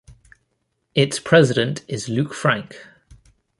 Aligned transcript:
Its 0.95 1.19
president 1.19 1.85
is 1.87 2.09
Luc 2.09 2.33
Frank. 2.33 2.87